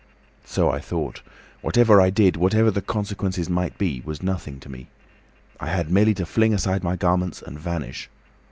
[0.45, 1.21] So I thought.
[1.61, 4.87] Whatever I did, whatever the consequences might be, was nothing to me.
[5.59, 8.09] I had merely to fling aside my garments and vanish.